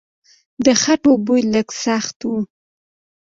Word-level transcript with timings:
د 0.65 0.67
خټو 0.81 1.11
بوی 1.25 1.41
لږ 1.53 1.67
سخت 1.83 2.17
و. 2.29 2.31